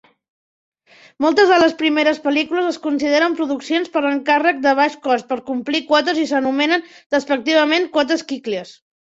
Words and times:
Moltes 1.25 1.51
de 1.51 1.57
les 1.59 1.65
seves 1.71 1.75
primeres 1.81 2.21
pel·lícules 2.23 2.69
es 2.71 2.79
consideren 2.87 3.35
produccions 3.41 3.93
per 3.97 4.03
encàrrec 4.13 4.65
de 4.65 4.75
baix 4.81 4.97
cost 5.07 5.31
per 5.35 5.39
complir 5.53 5.85
quotes 5.93 6.23
i 6.23 6.27
s'anomenen 6.33 6.89
despectivament 7.19 7.89
"quotes 7.99 8.29
quickies". 8.33 8.75